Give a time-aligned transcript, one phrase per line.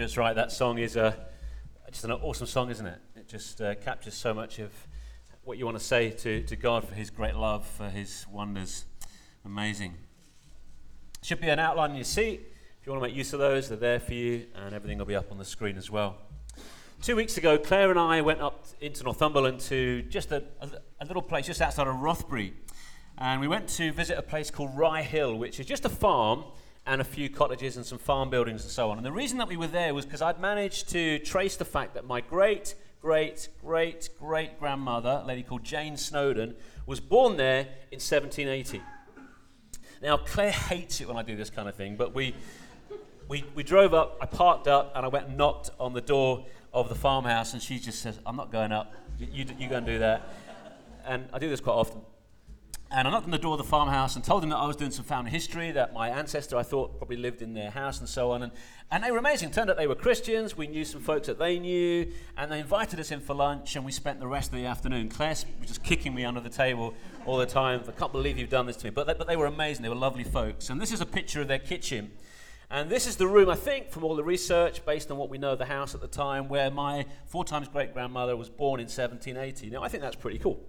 [0.00, 1.14] Just right, that song is a,
[1.90, 2.98] just an awesome song, isn't it?
[3.16, 4.72] It just uh, captures so much of
[5.44, 8.86] what you want to say to, to God for His great love, for His wonders.
[9.44, 9.92] Amazing.
[11.20, 12.40] Should be an outline in your seat.
[12.80, 15.04] If you want to make use of those, they're there for you, and everything will
[15.04, 16.16] be up on the screen as well.
[17.02, 20.70] Two weeks ago, Claire and I went up into Northumberland to just a, a,
[21.02, 22.54] a little place just outside of Rothbury.
[23.18, 26.44] And we went to visit a place called Rye Hill, which is just a farm
[26.90, 28.96] and a few cottages and some farm buildings and so on.
[28.96, 31.94] And the reason that we were there was because I'd managed to trace the fact
[31.94, 37.60] that my great, great, great, great grandmother, a lady called Jane Snowden, was born there
[37.92, 38.82] in 1780.
[40.02, 42.34] Now, Claire hates it when I do this kind of thing, but we,
[43.28, 46.44] we, we drove up, I parked up, and I went and knocked on the door
[46.72, 48.92] of the farmhouse, and she just says, I'm not going up.
[49.16, 50.28] You, you, you go and do that.
[51.06, 52.00] And I do this quite often.
[52.92, 54.74] And I knocked on the door of the farmhouse and told them that I was
[54.74, 58.08] doing some family history, that my ancestor, I thought, probably lived in their house and
[58.08, 58.42] so on.
[58.42, 58.50] And,
[58.90, 59.52] and they were amazing.
[59.52, 60.56] Turned out they were Christians.
[60.56, 62.10] We knew some folks that they knew.
[62.36, 65.08] And they invited us in for lunch, and we spent the rest of the afternoon.
[65.08, 66.92] Claire was just kicking me under the table
[67.26, 67.80] all the time.
[67.86, 68.90] I can't believe you've done this to me.
[68.90, 69.84] But they, but they were amazing.
[69.84, 70.68] They were lovely folks.
[70.68, 72.10] And this is a picture of their kitchen.
[72.72, 75.38] And this is the room, I think, from all the research, based on what we
[75.38, 78.80] know of the house at the time, where my four times great grandmother was born
[78.80, 79.70] in 1780.
[79.70, 80.60] Now, I think that's pretty cool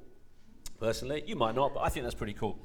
[0.82, 1.24] personally.
[1.26, 2.60] You might not, but I think that's pretty cool.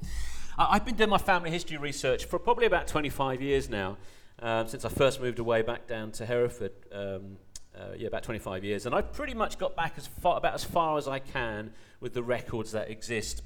[0.57, 3.97] I've been doing my family history research for probably about 25 years now,
[4.39, 6.71] um, since I first moved away back down to Hereford.
[6.91, 7.37] Um,
[7.79, 10.63] uh, yeah, about 25 years, and I've pretty much got back as far about as
[10.63, 13.43] far as I can with the records that exist.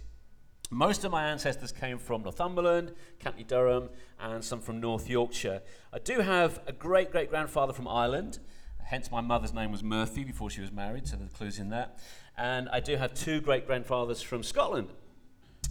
[0.69, 3.89] Most of my ancestors came from Northumberland, County Durham,
[4.21, 5.61] and some from North Yorkshire.
[5.91, 8.39] I do have a great great grandfather from Ireland,
[8.85, 11.99] hence my mother's name was Murphy before she was married, so the clues in that.
[12.41, 14.87] And I do have two great grandfathers from Scotland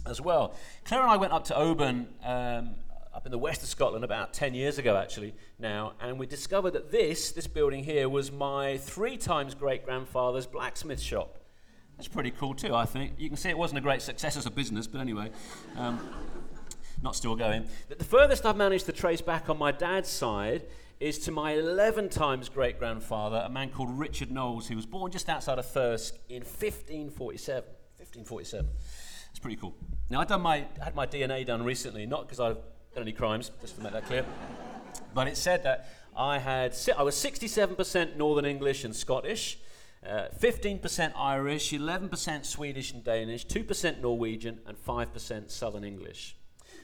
[0.05, 0.55] as well.
[0.85, 2.75] Claire and I went up to Oban, um,
[3.13, 6.71] up in the west of Scotland, about 10 years ago, actually, now, and we discovered
[6.71, 11.39] that this, this building here, was my three times great grandfather's blacksmith shop.
[11.97, 13.15] That's pretty cool, too, I think.
[13.17, 15.29] You can see it wasn't a great success as a business, but anyway.
[15.75, 15.99] Um,
[17.03, 17.65] not still going.
[17.89, 20.63] The furthest I've managed to trace back on my dad's side
[21.01, 25.11] is to my 11 times great grandfather, a man called Richard Knowles, who was born
[25.11, 27.63] just outside of Thirsk in 1547.
[27.97, 28.69] 1547.
[29.31, 29.75] It's pretty cool.
[30.11, 32.57] Now, I've done my, had my DNA done recently, not because I've
[32.93, 34.23] done any crimes, just to make that clear,
[35.15, 39.57] but it said that I, had, I was 67% Northern English and Scottish.
[40.07, 46.35] Uh, 15% Irish, 11% Swedish and Danish, 2% Norwegian, and 5% Southern English.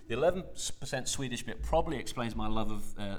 [0.07, 3.17] The 11% Swedish bit probably explains my love of uh,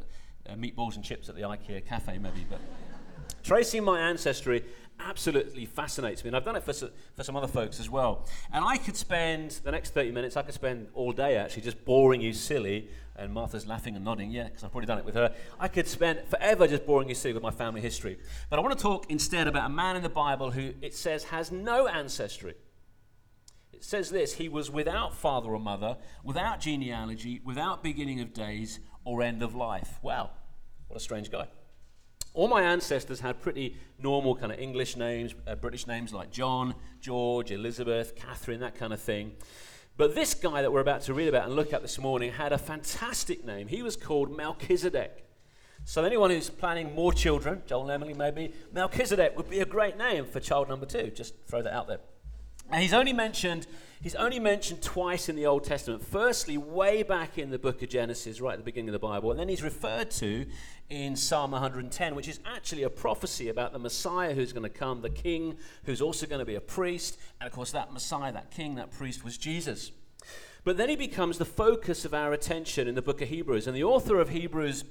[0.49, 2.47] uh, meatballs and chips at the IKEA cafe, maybe.
[2.49, 2.61] But
[3.43, 4.65] tracing my ancestry
[5.01, 8.27] absolutely fascinates me, and I've done it for, for some other folks as well.
[8.53, 11.85] And I could spend the next 30 minutes, I could spend all day actually just
[11.85, 12.89] boring you silly.
[13.17, 15.35] And Martha's laughing and nodding, yeah, because I've probably done it with her.
[15.59, 18.17] I could spend forever just boring you silly with my family history.
[18.49, 21.25] But I want to talk instead about a man in the Bible who it says
[21.25, 22.55] has no ancestry.
[23.73, 28.81] It says this He was without father or mother, without genealogy, without beginning of days
[29.05, 29.99] or end of life.
[30.03, 30.31] Wow,
[30.89, 31.49] what a strange guy.
[32.35, 36.75] All my ancestors had pretty normal kind of English names, uh, British names like John,
[37.01, 39.33] George, Elizabeth, Catherine, that kind of thing.
[39.97, 42.53] But this guy that we're about to read about and look at this morning had
[42.53, 43.67] a fantastic name.
[43.67, 45.25] He was called Melchizedek.
[45.85, 49.97] So, anyone who's planning more children, Joel and Emily maybe, Melchizedek would be a great
[49.97, 51.11] name for child number two.
[51.11, 52.01] Just throw that out there.
[52.75, 53.67] He's only mentioned
[54.01, 56.05] he's only mentioned twice in the Old Testament.
[56.05, 59.31] Firstly, way back in the book of Genesis, right at the beginning of the Bible,
[59.31, 60.47] and then he's referred to
[60.91, 65.01] in Psalm 110, which is actually a prophecy about the Messiah who's going to come,
[65.01, 68.51] the king who's also going to be a priest, and of course that Messiah, that
[68.51, 69.91] king, that priest was Jesus.
[70.65, 73.75] But then he becomes the focus of our attention in the book of Hebrews, and
[73.75, 74.85] the author of Hebrews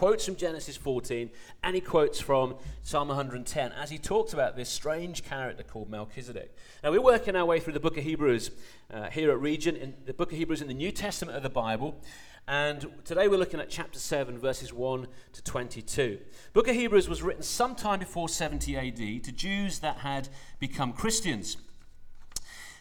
[0.00, 1.28] quotes from Genesis 14
[1.62, 6.56] and he quotes from Psalm 110 as he talks about this strange character called Melchizedek.
[6.82, 8.50] Now, we're working our way through the book of Hebrews
[8.90, 11.50] uh, here at Regent, in the book of Hebrews in the New Testament of the
[11.50, 12.00] Bible.
[12.48, 16.18] And today we're looking at chapter 7, verses 1 to 22.
[16.54, 21.58] book of Hebrews was written sometime before 70 AD to Jews that had become Christians.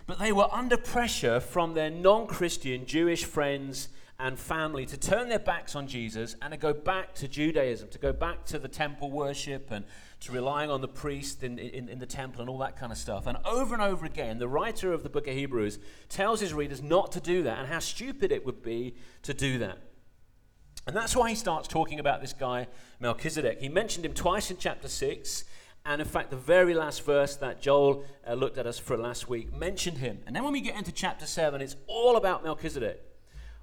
[0.07, 3.89] But they were under pressure from their non Christian Jewish friends
[4.19, 7.98] and family to turn their backs on Jesus and to go back to Judaism, to
[7.98, 9.86] go back to the temple worship and
[10.19, 12.98] to relying on the priest in, in, in, the temple and all that kind of
[12.98, 13.27] stuff.
[13.27, 15.80] And over and over again, the writer of the book of Hebrews
[16.10, 19.57] tells his readers not to do that and how stupid it would be to do
[19.60, 19.77] that.
[20.86, 22.68] And that's why he starts talking about this guy,
[23.00, 23.62] Melchizedek.
[23.62, 25.45] He mentioned him twice in chapter 6.
[25.86, 29.30] And in fact, the very last verse that Joel uh, looked at us for last
[29.30, 30.19] week mentioned him.
[30.27, 33.08] And then when we get into chapter 7, it's all about Melchizedek.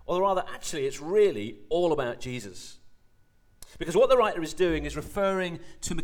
[0.07, 2.79] Or rather, actually, it's really all about Jesus.
[3.79, 5.97] Because what the writer is doing is referring to,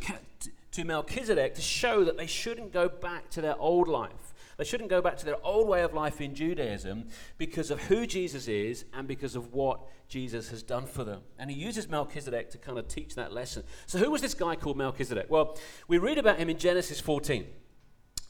[0.72, 4.34] to Melchizedek to show that they shouldn't go back to their old life.
[4.58, 7.08] They shouldn't go back to their old way of life in Judaism
[7.38, 11.22] because of who Jesus is and because of what Jesus has done for them.
[11.38, 13.64] And he uses Melchizedek to kind of teach that lesson.
[13.86, 15.26] So, who was this guy called Melchizedek?
[15.30, 15.56] Well,
[15.88, 17.46] we read about him in Genesis 14.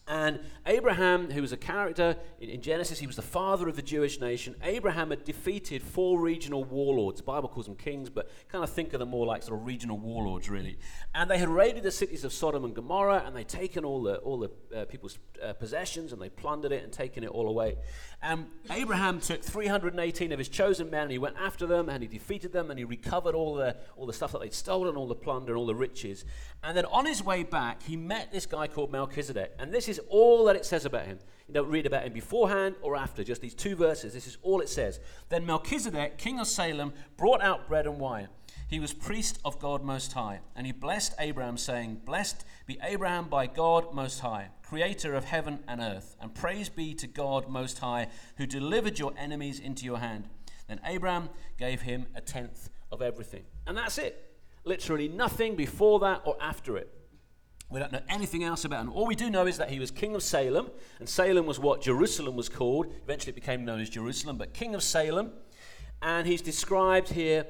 [0.09, 3.83] And Abraham, who was a character in, in, Genesis, he was the father of the
[3.83, 4.57] Jewish nation.
[4.63, 7.21] Abraham had defeated four regional warlords.
[7.21, 9.67] The Bible calls them kings, but kind of think of them more like sort of
[9.67, 10.77] regional warlords, really.
[11.15, 14.17] And they had raided the cities of Sodom and Gomorrah, and they'd taken all the,
[14.17, 17.77] all the uh, people's uh, possessions, and they plundered it and taken it all away.
[18.21, 22.09] And Abraham took 318 of his chosen men, and he went after them, and he
[22.09, 25.15] defeated them, and he recovered all the, all the stuff that they'd stolen, all the
[25.15, 26.25] plunder, and all the riches.
[26.65, 29.55] And then on his way back, he met this guy called Melchizedek.
[29.59, 31.19] And this is all that it says about him.
[31.49, 34.15] You don't read about him beforehand or after, just these two verses.
[34.15, 35.01] This is all it says.
[35.29, 38.29] Then Melchizedek, king of Salem, brought out bread and wine.
[38.69, 40.41] He was priest of God Most High.
[40.57, 45.59] And he blessed Abraham, saying, Blessed be Abraham by God Most High, creator of heaven
[45.69, 46.17] and earth.
[46.21, 48.09] And praise be to God Most High,
[48.39, 50.25] who delivered your enemies into your hand.
[50.69, 51.29] Then Abraham
[51.59, 53.43] gave him a tenth of everything.
[53.67, 54.39] And that's it.
[54.65, 56.89] Literally nothing before that or after it.
[57.73, 58.93] We don't know anything else about him.
[58.93, 61.81] All we do know is that he was king of Salem, and Salem was what
[61.81, 62.93] Jerusalem was called.
[63.03, 65.33] Eventually it became known as Jerusalem, but king of Salem.
[66.03, 67.47] And he's described here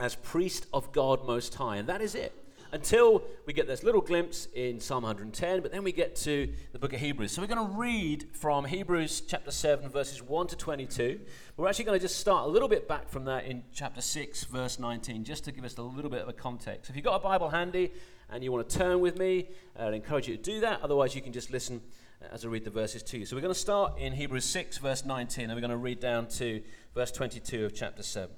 [0.00, 2.32] as priest of God Most High, and that is it
[2.74, 6.78] until we get this little glimpse in Psalm 110, but then we get to the
[6.78, 7.30] book of Hebrews.
[7.30, 11.20] So we're going to read from Hebrews chapter 7, verses 1 to 22.
[11.56, 14.44] We're actually going to just start a little bit back from that in chapter 6,
[14.44, 16.90] verse 19, just to give us a little bit of a context.
[16.90, 17.92] If you've got a Bible handy
[18.30, 19.48] and you want to turn with me,
[19.78, 20.80] uh, I'd encourage you to do that.
[20.82, 21.80] Otherwise, you can just listen
[22.22, 23.26] uh, as I read the verses to you.
[23.26, 26.00] So we're going to start in Hebrews 6, verse 19, and we're going to read
[26.00, 26.62] down to
[26.94, 28.34] verse 22 of chapter 7.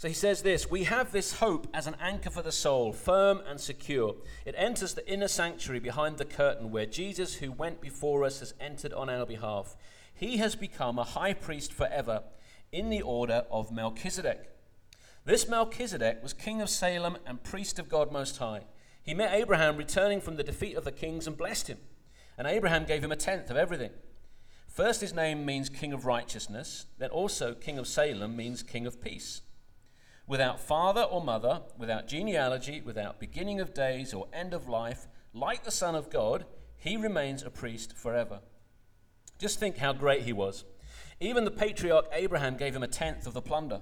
[0.00, 3.42] So he says this We have this hope as an anchor for the soul, firm
[3.46, 4.14] and secure.
[4.46, 8.54] It enters the inner sanctuary behind the curtain where Jesus, who went before us, has
[8.58, 9.76] entered on our behalf.
[10.14, 12.22] He has become a high priest forever
[12.72, 14.48] in the order of Melchizedek.
[15.24, 18.64] This Melchizedek was king of Salem and priest of God Most High.
[19.02, 21.78] He met Abraham returning from the defeat of the kings and blessed him.
[22.38, 23.90] And Abraham gave him a tenth of everything.
[24.66, 29.02] First, his name means king of righteousness, then also king of Salem means king of
[29.02, 29.42] peace
[30.30, 35.64] without father or mother, without genealogy, without beginning of days or end of life, like
[35.64, 36.46] the Son of God,
[36.76, 38.38] he remains a priest forever.
[39.40, 40.64] Just think how great he was.
[41.18, 43.80] Even the patriarch Abraham gave him a tenth of the plunder.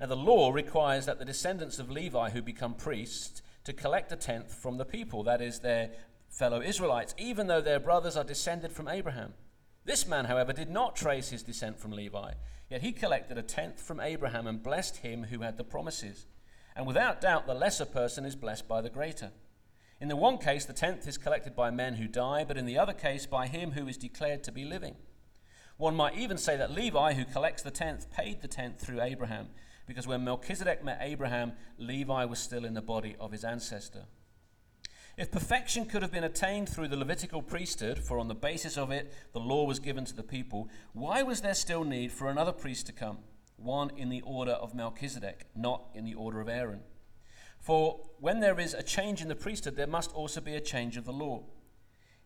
[0.00, 4.16] Now, the law requires that the descendants of Levi who become priests to collect a
[4.16, 5.90] tenth from the people, that is, their
[6.28, 9.34] fellow Israelites, even though their brothers are descended from Abraham.
[9.84, 12.32] This man, however, did not trace his descent from Levi.
[12.70, 16.26] Yet he collected a tenth from Abraham and blessed him who had the promises.
[16.74, 19.30] And without doubt, the lesser person is blessed by the greater.
[20.00, 22.78] In the one case, the tenth is collected by men who die, but in the
[22.78, 24.96] other case, by him who is declared to be living.
[25.76, 29.48] One might even say that Levi, who collects the tenth, paid the tenth through Abraham,
[29.86, 34.04] because when Melchizedek met Abraham, Levi was still in the body of his ancestor.
[35.16, 38.90] If perfection could have been attained through the Levitical priesthood, for on the basis of
[38.90, 42.50] it the law was given to the people, why was there still need for another
[42.50, 43.18] priest to come,
[43.56, 46.80] one in the order of Melchizedek, not in the order of Aaron?
[47.60, 50.96] For when there is a change in the priesthood, there must also be a change
[50.96, 51.44] of the law.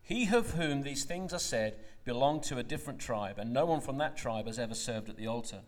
[0.01, 3.81] He of whom these things are said belonged to a different tribe, and no one
[3.81, 5.61] from that tribe has ever served at the altar.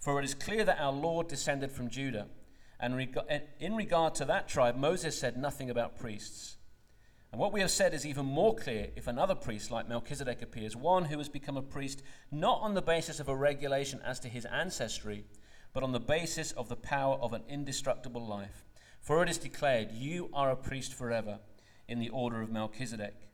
[0.00, 2.26] For it is clear that our Lord descended from Judah.
[2.80, 3.08] And
[3.60, 6.56] in regard to that tribe, Moses said nothing about priests.
[7.30, 10.74] And what we have said is even more clear if another priest like Melchizedek appears,
[10.74, 12.02] one who has become a priest
[12.32, 15.24] not on the basis of a regulation as to his ancestry,
[15.72, 18.64] but on the basis of the power of an indestructible life.
[19.00, 21.38] For it is declared, You are a priest forever,
[21.86, 23.29] in the order of Melchizedek.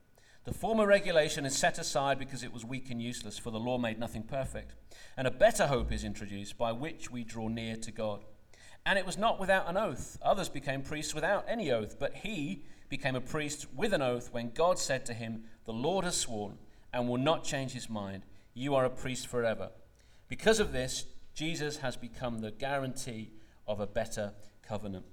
[0.47, 3.79] The former regulation is set aside because it was weak and useless, for the law
[3.79, 4.75] made nothing perfect.
[5.17, 8.25] And a better hope is introduced by which we draw near to God.
[8.87, 10.17] And it was not without an oath.
[10.23, 14.51] Others became priests without any oath, but he became a priest with an oath when
[14.51, 16.59] God said to him, The Lord has sworn
[16.93, 18.23] and will not change his mind.
[18.55, 19.71] You are a priest forever.
[20.29, 23.33] Because of this, Jesus has become the guarantee
[23.67, 25.07] of a better covenant.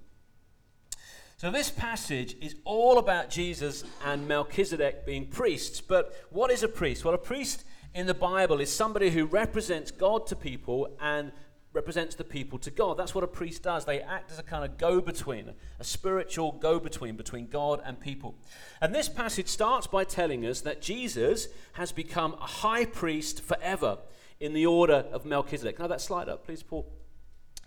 [1.36, 5.80] So, this passage is all about Jesus and Melchizedek being priests.
[5.80, 7.04] But what is a priest?
[7.04, 11.32] Well, a priest in the Bible is somebody who represents God to people and
[11.72, 12.96] represents the people to God.
[12.96, 13.84] That's what a priest does.
[13.84, 15.50] They act as a kind of go between,
[15.80, 18.36] a spiritual go between between God and people.
[18.80, 23.98] And this passage starts by telling us that Jesus has become a high priest forever
[24.38, 25.76] in the order of Melchizedek.
[25.76, 26.88] Can I have that slide up, please, Paul?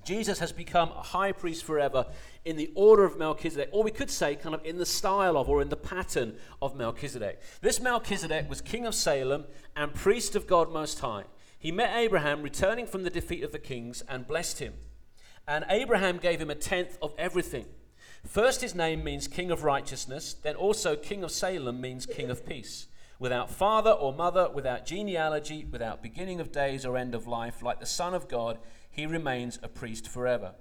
[0.07, 2.05] Jesus has become a high priest forever
[2.45, 5.49] in the order of Melchizedek, or we could say, kind of in the style of
[5.49, 7.41] or in the pattern of Melchizedek.
[7.59, 9.43] This Melchizedek was king of Salem
[9.75, 11.25] and priest of God Most High.
[11.59, 14.75] He met Abraham returning from the defeat of the kings and blessed him.
[15.45, 17.65] And Abraham gave him a tenth of everything.
[18.25, 22.45] First, his name means king of righteousness, then also king of Salem means king of
[22.45, 22.87] peace.
[23.19, 27.81] Without father or mother, without genealogy, without beginning of days or end of life, like
[27.81, 28.59] the Son of God,
[28.97, 30.55] he remains a priest forever.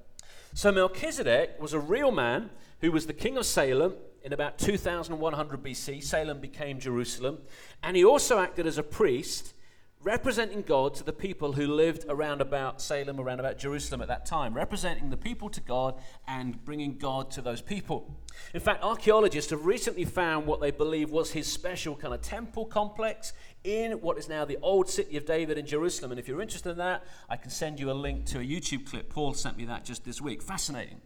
[0.55, 2.51] So Melchizedek was a real man
[2.81, 6.05] who was the king of Salem in about 2100 BC.
[6.05, 7.39] Salem became Jerusalem.
[7.83, 9.55] And he also acted as a priest
[10.03, 14.27] representing God to the people who lived around about Salem, around about Jerusalem at that
[14.27, 18.15] time, representing the people to God and bringing God to those people.
[18.55, 22.67] In fact, archaeologists have recently found what they believe was his special kind of temple
[22.67, 23.33] complex
[23.67, 26.13] in what is now the old city of David in Jerusalem.
[26.13, 28.89] And if you're interested in that, I can send you a link to a YouTube
[28.89, 29.11] clip.
[29.11, 30.43] Paul sent me that just this week.
[30.43, 31.01] Fascinating.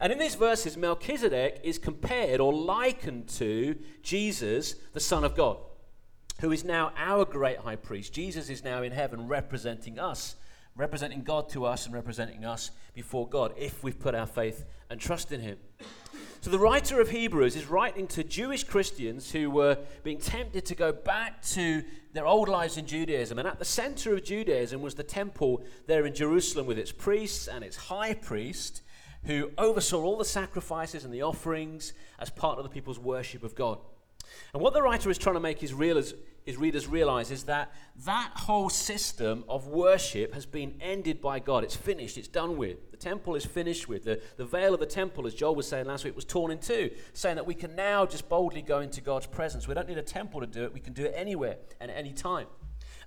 [0.00, 5.58] And in these verses, Melchizedek is compared or likened to Jesus, the Son of God
[6.40, 8.12] who is now our great high priest.
[8.12, 10.36] Jesus is now in heaven representing us,
[10.76, 15.00] representing God to us, and representing us before God if we've put our faith and
[15.00, 15.58] trust in him.
[16.44, 20.74] So, the writer of Hebrews is writing to Jewish Christians who were being tempted to
[20.74, 21.82] go back to
[22.12, 23.38] their old lives in Judaism.
[23.38, 27.48] And at the center of Judaism was the temple there in Jerusalem with its priests
[27.48, 28.82] and its high priest
[29.24, 33.54] who oversaw all the sacrifices and the offerings as part of the people's worship of
[33.54, 33.78] God.
[34.52, 36.12] And what the writer is trying to make his, readers,
[36.44, 37.72] his readers realize is that
[38.04, 41.64] that whole system of worship has been ended by God.
[41.64, 42.90] It's finished, it's done with.
[42.90, 44.04] The temple is finished with.
[44.04, 46.58] The, the veil of the temple, as Joel was saying last week, was torn in
[46.58, 49.66] two, saying that we can now just boldly go into God's presence.
[49.66, 51.96] We don't need a temple to do it, we can do it anywhere and at
[51.96, 52.46] any time.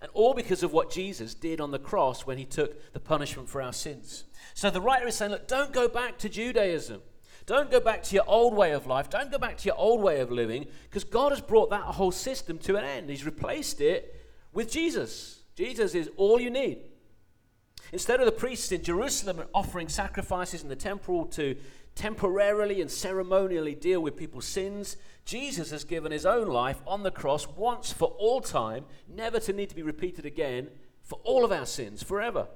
[0.01, 3.49] And all because of what Jesus did on the cross when he took the punishment
[3.49, 4.25] for our sins.
[4.53, 7.01] So the writer is saying, look, don't go back to Judaism.
[7.47, 9.09] Don't go back to your old way of life.
[9.09, 12.11] Don't go back to your old way of living because God has brought that whole
[12.11, 13.09] system to an end.
[13.09, 15.43] He's replaced it with Jesus.
[15.55, 16.79] Jesus is all you need.
[17.93, 21.55] Instead of the priests in Jerusalem offering sacrifices in the temple to
[21.95, 27.11] temporarily and ceremonially deal with people's sins, Jesus has given his own life on the
[27.11, 30.69] cross once for all time, never to need to be repeated again
[31.01, 32.49] for all of our sins forever.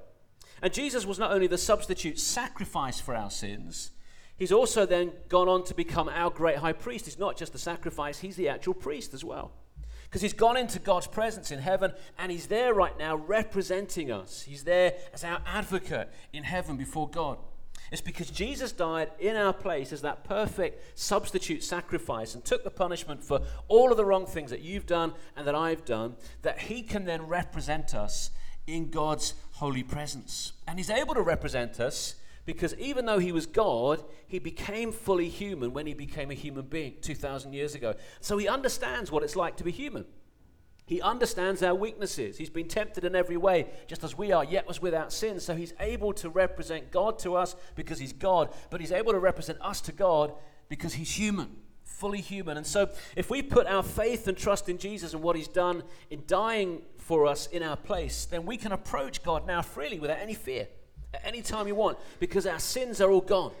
[0.60, 3.92] And Jesus was not only the substitute sacrifice for our sins,
[4.36, 7.04] He's also then gone on to become our great high priest.
[7.04, 9.52] He's not just the sacrifice, he's the actual priest as well.
[10.04, 14.42] Because he's gone into God's presence in heaven and he's there right now representing us.
[14.42, 17.38] He's there as our advocate in heaven before God.
[17.90, 22.70] It's because Jesus died in our place as that perfect substitute sacrifice and took the
[22.70, 26.58] punishment for all of the wrong things that you've done and that I've done, that
[26.58, 28.30] he can then represent us
[28.66, 30.52] in God's holy presence.
[30.66, 35.28] And he's able to represent us because even though he was God, he became fully
[35.28, 37.94] human when he became a human being 2,000 years ago.
[38.20, 40.04] So he understands what it's like to be human.
[40.84, 42.36] He understands our weaknesses.
[42.36, 45.38] He's been tempted in every way, just as we are, yet was without sin.
[45.38, 49.20] So he's able to represent God to us because he's God, but he's able to
[49.20, 50.34] represent us to God
[50.68, 52.56] because he's human, fully human.
[52.56, 55.84] And so if we put our faith and trust in Jesus and what he's done
[56.10, 60.18] in dying for us in our place, then we can approach God now freely without
[60.18, 60.66] any fear
[61.14, 63.52] at any time you want because our sins are all gone.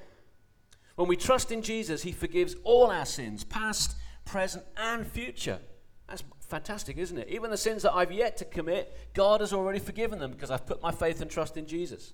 [0.96, 5.58] When we trust in Jesus, He forgives all our sins, past, present, and future.
[6.08, 7.28] That's fantastic, isn't it?
[7.28, 10.66] Even the sins that I've yet to commit, God has already forgiven them because I've
[10.66, 12.12] put my faith and trust in Jesus.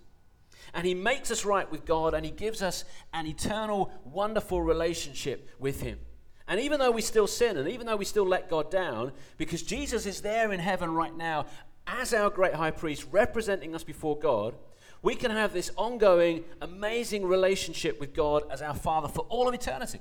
[0.74, 5.48] And He makes us right with God and He gives us an eternal, wonderful relationship
[5.58, 5.98] with Him.
[6.46, 9.62] And even though we still sin and even though we still let God down, because
[9.62, 11.46] Jesus is there in heaven right now
[11.86, 14.54] as our great high priest representing us before God,
[15.02, 19.54] we can have this ongoing, amazing relationship with God as our Father for all of
[19.54, 20.00] eternity.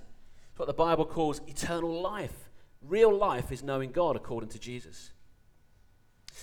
[0.51, 2.49] It's what the Bible calls eternal life.
[2.81, 5.11] Real life is knowing God according to Jesus.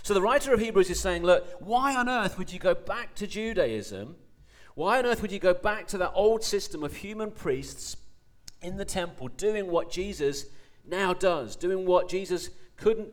[0.02, 3.14] So the writer of Hebrews is saying, look, why on earth would you go back
[3.16, 4.16] to Judaism?
[4.74, 7.96] Why on earth would you go back to that old system of human priests
[8.60, 10.46] in the temple doing what Jesus
[10.86, 13.08] now does, doing what Jesus couldn't,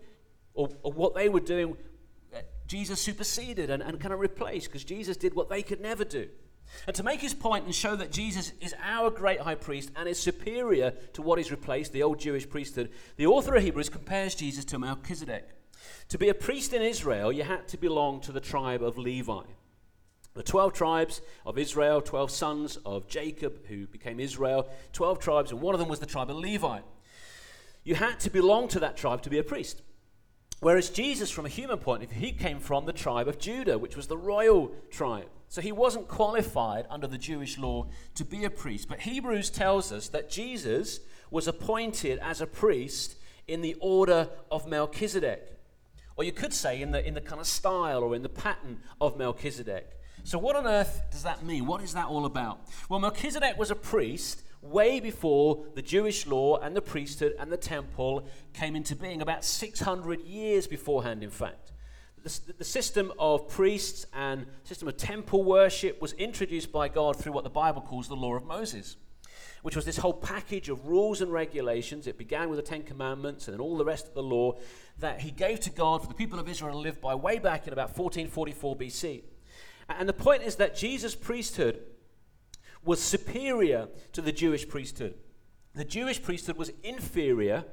[0.53, 1.77] or, or what they were doing
[2.71, 6.29] Jesus superseded and, and kind of replaced because Jesus did what they could never do.
[6.87, 10.07] And to make his point and show that Jesus is our great high priest and
[10.07, 14.35] is superior to what is replaced, the old Jewish priesthood, the author of Hebrews compares
[14.35, 15.49] Jesus to Melchizedek.
[16.07, 19.43] To be a priest in Israel, you had to belong to the tribe of Levi.
[20.33, 25.59] The 12 tribes of Israel, 12 sons of Jacob who became Israel, 12 tribes, and
[25.59, 26.79] one of them was the tribe of Levi.
[27.83, 29.81] You had to belong to that tribe to be a priest.
[30.61, 33.79] Whereas Jesus, from a human point of view, he came from the tribe of Judah,
[33.79, 35.27] which was the royal tribe.
[35.49, 38.87] So he wasn't qualified under the Jewish law to be a priest.
[38.87, 40.99] But Hebrews tells us that Jesus
[41.31, 43.15] was appointed as a priest
[43.47, 45.57] in the order of Melchizedek.
[46.15, 48.81] Or you could say in the, in the kind of style or in the pattern
[49.01, 49.97] of Melchizedek.
[50.23, 51.65] So, what on earth does that mean?
[51.65, 52.61] What is that all about?
[52.87, 57.57] Well, Melchizedek was a priest way before the Jewish law and the priesthood and the
[57.57, 61.71] temple came into being, about 600 years beforehand, in fact.
[62.23, 67.31] The, the system of priests and system of temple worship was introduced by God through
[67.31, 68.97] what the Bible calls the law of Moses
[69.61, 72.07] which was this whole package of rules and regulations.
[72.07, 74.57] It began with the Ten Commandments and then all the rest of the law
[74.99, 77.67] that he gave to God for the people of Israel to live by way back
[77.67, 79.23] in about 1444 BC.
[79.89, 81.81] And the point is that Jesus' priesthood
[82.83, 85.15] was superior to the Jewish priesthood.
[85.73, 87.65] The Jewish priesthood was inferior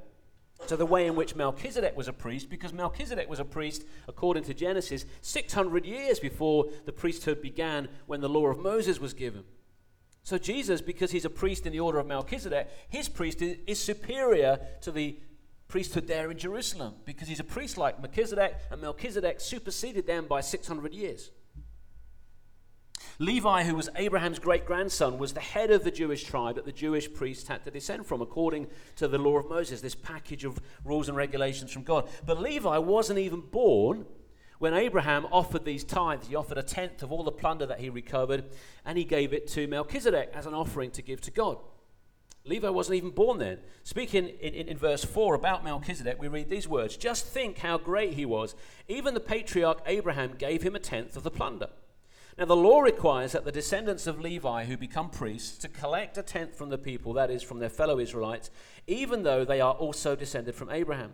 [0.67, 4.43] to the way in which Melchizedek was a priest, because Melchizedek was a priest, according
[4.43, 9.43] to Genesis, 600 years before the priesthood began when the law of Moses was given.
[10.23, 14.59] So, Jesus, because he's a priest in the order of Melchizedek, his priesthood is superior
[14.81, 15.17] to the
[15.69, 20.41] priesthood there in Jerusalem, because he's a priest like Melchizedek, and Melchizedek superseded them by
[20.41, 21.31] 600 years.
[23.21, 26.71] Levi, who was Abraham's great grandson, was the head of the Jewish tribe that the
[26.71, 30.57] Jewish priests had to descend from, according to the law of Moses, this package of
[30.85, 32.07] rules and regulations from God.
[32.25, 34.05] But Levi wasn't even born
[34.59, 36.27] when Abraham offered these tithes.
[36.27, 38.45] He offered a tenth of all the plunder that he recovered,
[38.85, 41.57] and he gave it to Melchizedek as an offering to give to God.
[42.45, 43.59] Levi wasn't even born then.
[43.83, 47.77] Speaking in, in, in, verse 4 about Melchizedek, we read these words Just think how
[47.77, 48.55] great he was.
[48.87, 51.67] Even the patriarch Abraham gave him a tenth of the plunder.
[52.39, 56.23] Now, the law requires that the descendants of Levi who become priests to collect a
[56.23, 58.49] tenth from the people, that is, from their fellow Israelites,
[58.87, 61.11] even though they are also descended from Abraham.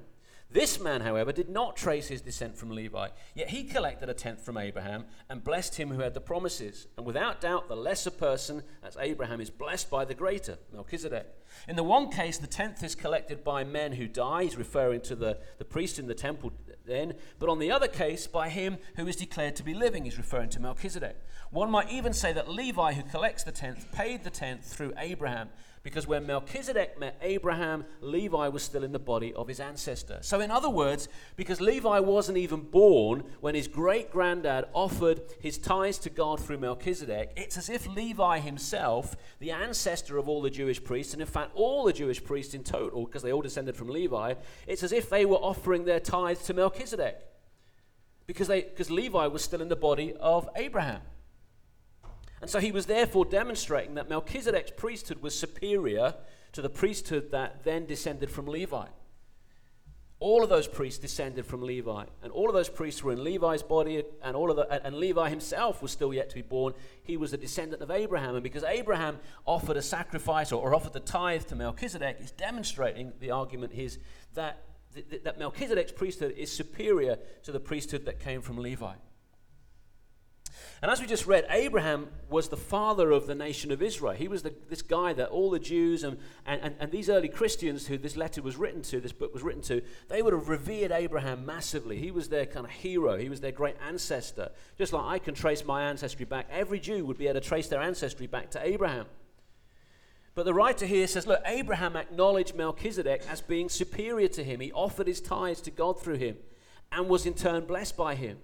[0.52, 4.42] This man, however, did not trace his descent from Levi, yet he collected a tenth
[4.42, 6.88] from Abraham and blessed him who had the promises.
[6.98, 11.28] And without doubt, the lesser person, as Abraham, is blessed by the greater, Melchizedek.
[11.68, 15.16] In the one case, the tenth is collected by men who die, he's referring to
[15.16, 16.54] the, the priest in the temple
[16.86, 20.18] then, but on the other case, by him who is declared to be living, he's
[20.18, 21.18] referring to Melchizedek.
[21.50, 25.50] One might even say that Levi, who collects the tenth, paid the tenth through Abraham
[25.86, 30.18] because when Melchizedek met Abraham, Levi was still in the body of his ancestor.
[30.22, 35.60] So, in other words, because Levi wasn't even born when his great granddad offered his
[35.60, 40.50] tithes to God through Melchizedek, it's as if Levi himself, the ancestor of all the
[40.50, 43.76] Jewish priests, and in fact all the Jewish priests in total, because they all descended
[43.76, 44.34] from Levi,
[44.66, 47.16] it's as if they were offering their tithes to Melchizedek.
[48.26, 51.02] Because, they, because Levi was still in the body of Abraham.
[52.42, 56.16] And so he was therefore demonstrating that Melchizedek's priesthood was superior
[56.54, 58.86] to the priesthood that then descended from Levi.
[60.20, 63.62] All of those priests descended from Levi, and all of those priests were in Levi's
[63.62, 66.74] body, and all of the, and Levi himself was still yet to be born.
[67.04, 70.94] He was a descendant of Abraham, and because Abraham offered a sacrifice or, or offered
[70.94, 74.00] the tithe to Melchizedek, is demonstrating the argument is
[74.34, 74.64] that
[75.24, 78.94] that Melchizedek's priesthood is superior to the priesthood that came from Levi.
[80.86, 84.14] And as we just read, Abraham was the father of the nation of Israel.
[84.14, 87.28] He was the, this guy that all the Jews and, and, and, and these early
[87.28, 90.48] Christians who this letter was written to, this book was written to, they would have
[90.48, 91.98] revered Abraham massively.
[91.98, 94.52] He was their kind of hero, he was their great ancestor.
[94.78, 97.68] Just like I can trace my ancestry back, every Jew would be able to trace
[97.68, 99.08] their ancestry back to Abraham.
[100.36, 104.60] But the writer here says, look, Abraham acknowledged Melchizedek as being superior to him.
[104.60, 106.38] He offered his tithes to God through him
[106.92, 108.38] and was in turn blessed by him.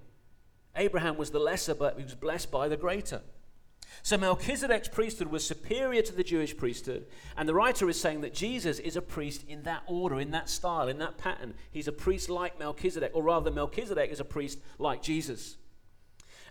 [0.75, 3.21] Abraham was the lesser, but he was blessed by the greater.
[4.03, 7.05] So Melchizedek's priesthood was superior to the Jewish priesthood,
[7.38, 10.49] and the writer is saying that Jesus is a priest in that order, in that
[10.49, 11.53] style, in that pattern.
[11.71, 15.57] He's a priest like Melchizedek, or rather, Melchizedek is a priest like Jesus.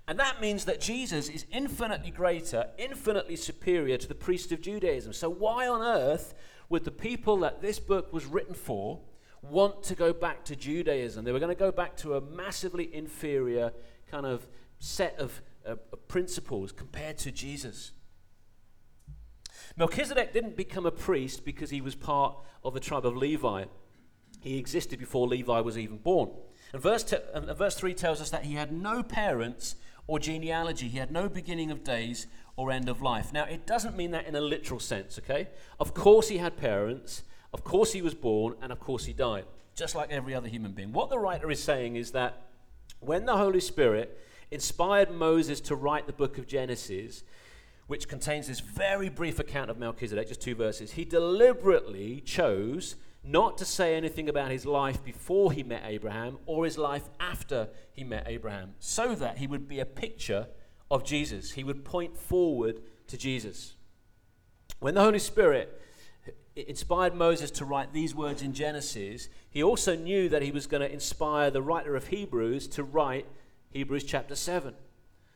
[0.06, 5.12] And that means that Jesus is infinitely greater, infinitely superior to the priest of Judaism.
[5.12, 6.34] So, why on earth
[6.68, 9.00] would the people that this book was written for
[9.42, 11.24] want to go back to Judaism?
[11.24, 13.72] They were going to go back to a massively inferior
[14.10, 14.46] kind of
[14.78, 15.76] set of, uh,
[16.08, 17.92] principles compared to Jesus.
[19.76, 23.64] Melchizedek didn't become a priest because he was part of the tribe of Levi.
[24.40, 26.30] He existed before Levi was even born.
[26.72, 30.88] And verse, te- and verse 3 tells us that he had no parents or genealogy,
[30.88, 33.32] he had no beginning of days or end of life.
[33.32, 35.48] Now, it doesn't mean that in a literal sense, okay?
[35.78, 39.44] Of course, he had parents, of course, he was born, and of course, he died,
[39.74, 40.92] just like every other human being.
[40.92, 42.49] What the writer is saying is that
[43.00, 44.18] when the Holy Spirit
[44.50, 47.22] inspired Moses to write the book of Genesis,
[47.86, 53.58] which contains this very brief account of Melchizedek, just two verses, he deliberately chose not
[53.58, 58.04] to say anything about his life before he met Abraham or his life after he
[58.04, 60.46] met Abraham, so that he would be a picture
[60.90, 61.52] of Jesus.
[61.52, 63.74] He would point forward to Jesus.
[64.78, 65.79] When the Holy Spirit
[66.56, 70.82] inspired Moses to write these words in Genesis, he also knew that he was going
[70.82, 73.26] to inspire the writer of Hebrews to write
[73.70, 74.74] Hebrews chapter 7.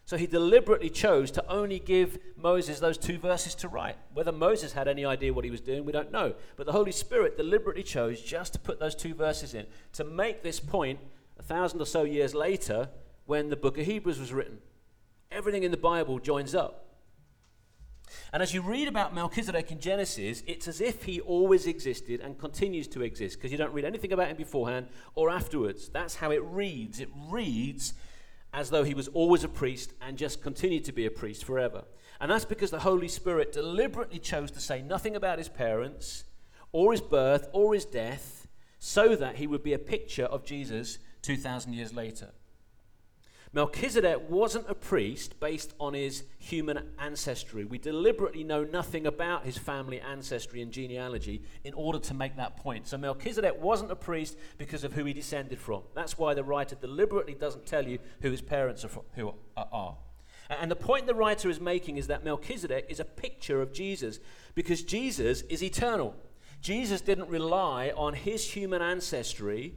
[0.07, 3.96] So he deliberately chose to only give Moses those two verses to write.
[4.12, 6.35] Whether Moses had any idea what he was doing, we don't know.
[6.57, 10.42] But the Holy Spirit deliberately chose just to put those two verses in to make
[10.42, 10.98] this point
[11.38, 12.90] a thousand or so years later
[13.24, 14.59] when the book of Hebrews was written.
[15.31, 16.84] Everything in the Bible joins up.
[18.33, 22.38] And as you read about Melchizedek in Genesis, it's as if he always existed and
[22.38, 25.88] continues to exist because you don't read anything about him beforehand or afterwards.
[25.88, 27.00] That's how it reads.
[27.00, 27.94] It reads
[28.53, 31.85] as though he was always a priest and just continued to be a priest forever.
[32.20, 36.24] And that's because the Holy Spirit deliberately chose to say nothing about his parents
[36.72, 38.46] or his birth or his death
[38.79, 42.31] so that he would be a picture of Jesus 2,000 years later.
[43.55, 47.64] Melchizedek wasn't a priest based on his human ancestry.
[47.64, 52.57] We deliberately know nothing about his family ancestry and genealogy in order to make that
[52.57, 52.88] point.
[52.88, 55.83] So Melchizedek wasn't a priest because of who he descended from.
[55.95, 58.88] That's why the writer deliberately doesn't tell you who his parents are.
[58.88, 59.99] From, who are.
[60.51, 64.19] And the point the writer is making is that Melchizedek is a picture of Jesus
[64.57, 66.17] because Jesus is eternal.
[66.61, 69.77] Jesus didn't rely on his human ancestry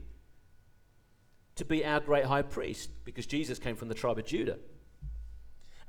[1.58, 4.58] to be our great high priest because Jesus came from the tribe of Judah.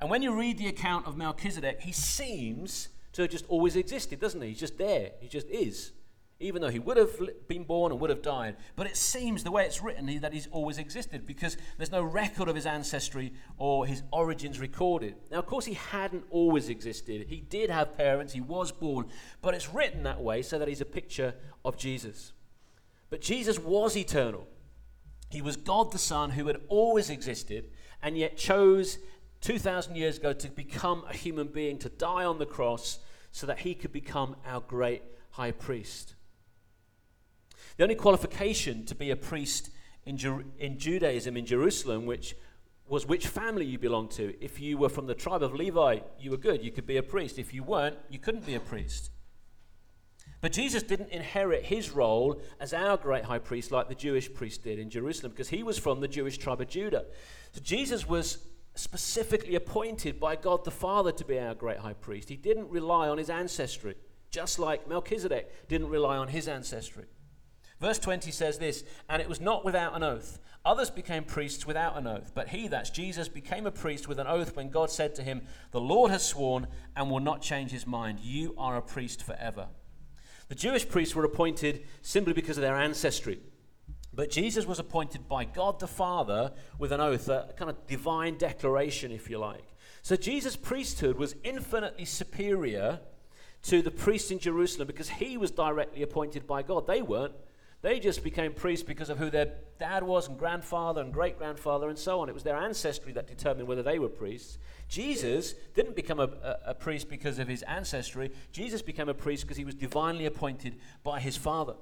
[0.02, 4.20] And when you read the account of Melchizedek, he seems to have just always existed,
[4.20, 4.50] doesn't he?
[4.50, 5.12] He's just there.
[5.20, 5.92] He just is.
[6.40, 8.56] Even though he would have been born and would have died.
[8.78, 12.48] But it seems, the way it's written, that he's always existed because there's no record
[12.48, 15.16] of his ancestry or his origins recorded.
[15.30, 17.28] Now, of course, he hadn't always existed.
[17.28, 19.08] He did have parents, he was born.
[19.42, 22.32] But it's written that way so that he's a picture of Jesus.
[23.10, 24.48] But Jesus was eternal.
[25.30, 27.70] He was God the Son who had always existed
[28.02, 28.98] and yet chose
[29.42, 33.00] 2,000 years ago to become a human being, to die on the cross
[33.32, 36.16] so that he could become our great high priest.
[37.78, 39.70] The only qualification to be a priest
[40.06, 40.18] in,
[40.58, 42.36] in Judaism in Jerusalem, which
[42.88, 44.34] was which family you belonged to.
[44.44, 47.04] If you were from the tribe of Levi, you were good, you could be a
[47.04, 47.38] priest.
[47.38, 49.12] If you weren't, you couldn't be a priest.
[50.42, 54.64] But Jesus didn't inherit his role as our great high priest like the Jewish priest
[54.64, 57.06] did in Jerusalem because he was from the Jewish tribe of Judah.
[57.52, 58.38] So Jesus was
[58.76, 62.30] specifically appointed by God the Father to be our great high priest.
[62.30, 63.96] He didn't rely on his ancestry,
[64.32, 67.06] just like Melchizedek didn't rely on his ancestry.
[67.82, 70.40] Verse 20 says this, and it was not without an oath.
[70.66, 74.28] Others became priests without an oath, but he, that's Jesus, became a priest with an
[74.28, 77.88] oath when God said to him, The Lord has sworn and will not change his
[77.88, 78.20] mind.
[78.20, 79.70] You are a priest forever.
[80.50, 83.40] The Jewish priests were appointed simply because of their ancestry.
[84.14, 88.38] But Jesus was appointed by God the Father with an oath, a kind of divine
[88.38, 89.64] declaration, if you like.
[90.02, 93.00] So Jesus' priesthood was infinitely superior
[93.64, 96.88] to the priests in Jerusalem because he was directly appointed by God.
[96.88, 97.36] They weren't.
[97.82, 101.88] They just became priests because of who their dad was and grandfather and great grandfather
[101.88, 102.28] and so on.
[102.28, 104.58] It was their ancestry that determined whether they were priests.
[104.90, 108.32] Jesus didn't become a, a, a priest because of his ancestry.
[108.52, 111.76] Jesus became a priest because he was divinely appointed by his father.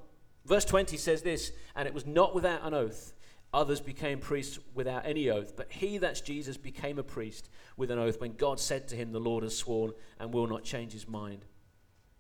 [0.46, 3.14] Verse 20 says this, and it was not without an oath.
[3.54, 7.98] Others became priests without any oath, but he, that's Jesus, became a priest with an
[7.98, 11.08] oath when God said to him, The Lord has sworn and will not change his
[11.08, 11.46] mind.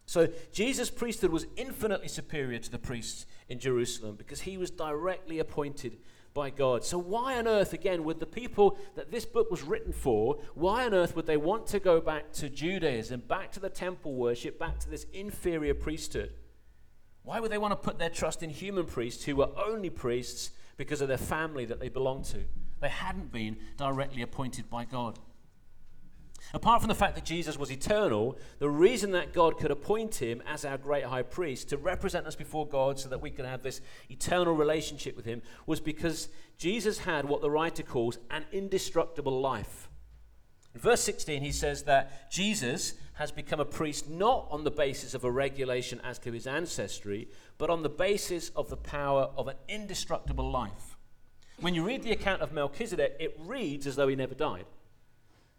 [0.08, 5.40] So Jesus' priesthood was infinitely superior to the priests in Jerusalem because he was directly
[5.40, 5.98] appointed
[6.34, 6.86] by God.
[6.86, 10.86] So, why on earth, again, would the people that this book was written for, why
[10.86, 14.58] on earth would they want to go back to Judaism, back to the temple worship,
[14.58, 16.32] back to this inferior priesthood?
[17.24, 20.52] Why would they want to put their trust in human priests who were only priests
[20.78, 22.46] because of their family that they belonged to?
[22.80, 25.20] They hadn't been directly appointed by God.
[26.54, 30.42] Apart from the fact that Jesus was eternal, the reason that God could appoint him
[30.48, 33.64] as our great high priest to represent us before God so that we could have
[33.64, 39.42] this eternal relationship with him was because Jesus had what the writer calls an indestructible
[39.42, 39.90] life.
[40.74, 45.14] In verse 16, he says that Jesus has become a priest not on the basis
[45.14, 49.48] of a regulation as to his ancestry, but on the basis of the power of
[49.48, 50.96] an indestructible life.
[51.60, 54.66] When you read the account of Melchizedek, it reads as though he never died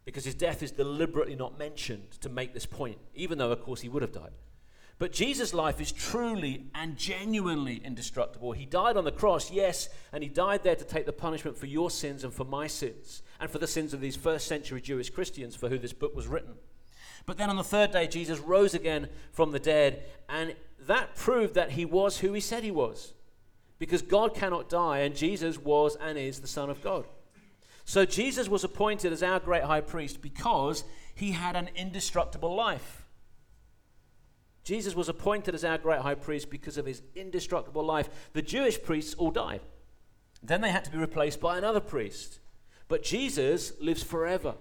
[0.08, 3.82] because his death is deliberately not mentioned to make this point, even though, of course,
[3.82, 4.32] he would have died.
[4.98, 8.52] But Jesus' life is truly and genuinely indestructible.
[8.52, 11.66] He died on the cross, yes, and he died there to take the punishment for
[11.66, 15.10] your sins and for my sins, and for the sins of these first century Jewish
[15.10, 16.54] Christians for who this book was written.
[17.26, 21.52] But then on the third day, Jesus rose again from the dead, and that proved
[21.52, 23.12] that he was who he said he was.
[23.78, 27.04] Because God cannot die, and Jesus was and is the Son of God.
[27.88, 33.06] So Jesus was appointed as our great high priest because he had an indestructible life.
[34.62, 38.10] Jesus was appointed as our great high priest because of his indestructible life.
[38.34, 39.62] The Jewish priests all died.
[40.42, 42.40] Then they had to be replaced by another priest.
[42.88, 44.56] But Jesus lives forever.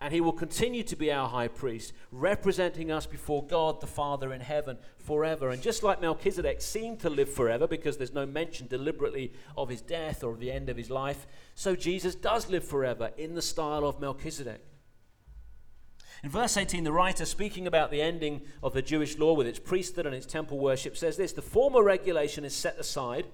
[0.00, 4.32] And he will continue to be our high priest, representing us before God the Father
[4.32, 5.50] in heaven forever.
[5.50, 9.82] And just like Melchizedek seemed to live forever because there's no mention deliberately of his
[9.82, 13.84] death or the end of his life, so Jesus does live forever in the style
[13.84, 14.64] of Melchizedek.
[16.22, 19.58] In verse 18, the writer, speaking about the ending of the Jewish law with its
[19.58, 23.26] priesthood and its temple worship, says this The former regulation is set aside.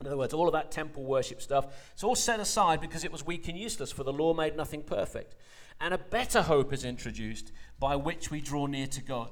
[0.00, 3.12] In other words, all of that temple worship stuff, it's all set aside because it
[3.12, 5.34] was weak and useless, for the law made nothing perfect
[5.80, 9.30] and a better hope is introduced by which we draw near to God.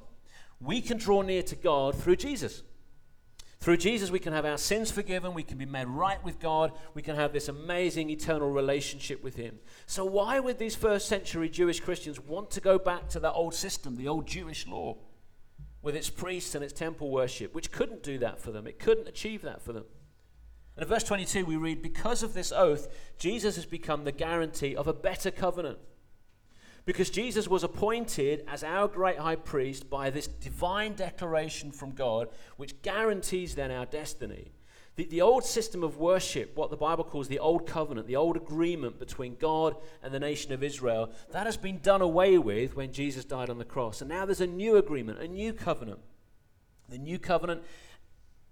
[0.61, 2.63] We can draw near to God through Jesus.
[3.61, 6.73] Through Jesus, we can have our sins forgiven, we can be made right with God,
[6.95, 9.59] we can have this amazing eternal relationship with Him.
[9.87, 13.55] So, why would these first century Jewish Christians want to go back to that old
[13.55, 14.97] system, the old Jewish law,
[15.83, 18.69] with its priests and its temple worship, which couldn't do that for them?
[18.69, 19.85] It couldn't achieve that for them.
[20.79, 22.87] And in verse 22, we read, Because of this oath,
[23.19, 25.79] Jesus has become the guarantee of a better covenant
[26.85, 32.29] because Jesus was appointed as our great high priest by this divine declaration from God,
[32.57, 34.53] which guarantees then our destiny.
[34.95, 38.37] The, the old system of worship, what the Bible calls the old covenant, the old
[38.37, 42.93] agreement between God and the nation of Israel, that has been done away with when
[42.93, 44.01] Jesus died on the cross.
[44.01, 45.99] And now there's a new agreement, a new covenant.
[46.89, 47.65] The new covenant,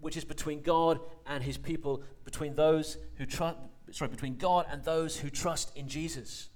[0.00, 3.56] which is between God and his people, between those who trust,
[3.90, 6.48] sorry, between God and those who trust in Jesus.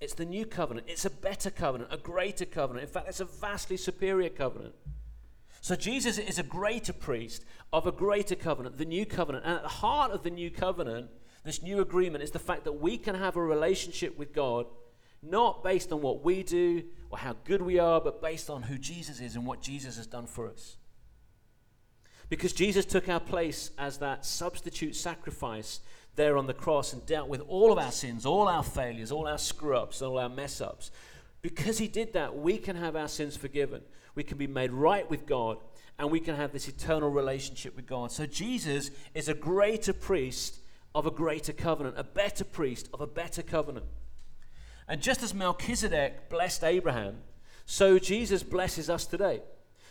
[0.00, 0.86] It's the new covenant.
[0.88, 2.86] It's a better covenant, a greater covenant.
[2.86, 4.74] In fact, it's a vastly superior covenant.
[5.60, 9.44] So Jesus is a greater priest of a greater covenant, the new covenant.
[9.44, 11.10] And at the heart of the new covenant,
[11.44, 14.66] this new agreement is the fact that we can have a relationship with God
[15.22, 18.78] not based on what we do or how good we are, but based on who
[18.78, 20.76] Jesus is and what Jesus has done for us.
[22.30, 25.80] Because Jesus took our place as that substitute sacrifice
[26.14, 29.26] there on the cross and dealt with all of our sins, all our failures, all
[29.26, 30.90] our screw ups, all our mess ups.
[31.42, 33.82] Because he did that, we can have our sins forgiven.
[34.14, 35.58] We can be made right with God,
[35.98, 38.12] and we can have this eternal relationship with God.
[38.12, 40.58] So Jesus is a greater priest
[40.94, 43.86] of a greater covenant, a better priest of a better covenant.
[44.86, 47.18] And just as Melchizedek blessed Abraham,
[47.66, 49.40] so Jesus blesses us today.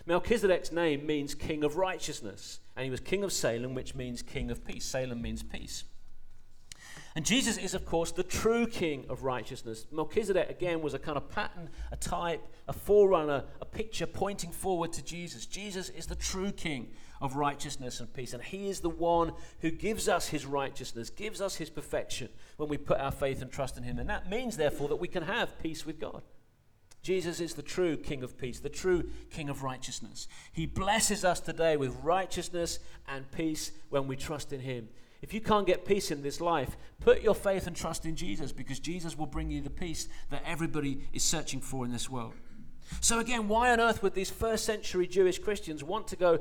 [0.05, 4.49] Melchizedek's name means king of righteousness, and he was king of Salem, which means king
[4.49, 4.85] of peace.
[4.85, 5.83] Salem means peace.
[7.15, 9.87] And Jesus is, of course, the true king of righteousness.
[9.91, 14.93] Melchizedek, again, was a kind of pattern, a type, a forerunner, a picture pointing forward
[14.93, 15.45] to Jesus.
[15.45, 18.33] Jesus is the true king of righteousness and peace.
[18.33, 22.69] And he is the one who gives us his righteousness, gives us his perfection when
[22.69, 23.97] we put our faith and trust in him.
[23.97, 26.21] And that means, therefore, that we can have peace with God.
[27.01, 30.27] Jesus is the true King of peace, the true King of righteousness.
[30.51, 34.89] He blesses us today with righteousness and peace when we trust in Him.
[35.21, 38.51] If you can't get peace in this life, put your faith and trust in Jesus
[38.51, 42.33] because Jesus will bring you the peace that everybody is searching for in this world.
[43.01, 46.39] So, again, why on earth would these first century Jewish Christians want to go